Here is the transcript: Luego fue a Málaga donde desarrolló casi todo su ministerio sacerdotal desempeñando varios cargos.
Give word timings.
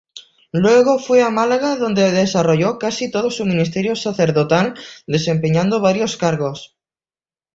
Luego 0.51 0.97
fue 0.97 1.21
a 1.21 1.29
Málaga 1.29 1.75
donde 1.75 2.09
desarrolló 2.11 2.79
casi 2.79 3.11
todo 3.11 3.29
su 3.29 3.45
ministerio 3.45 3.95
sacerdotal 3.95 4.73
desempeñando 5.05 5.79
varios 5.79 6.17
cargos. 6.17 6.75